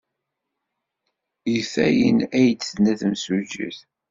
Get 1.53 1.73
ayen 1.85 2.17
ay 2.39 2.47
d-tenna 2.53 2.93
temsujjit. 2.99 3.79